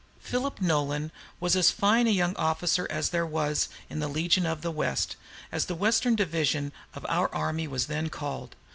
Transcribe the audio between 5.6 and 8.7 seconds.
the Western division of our army was then called.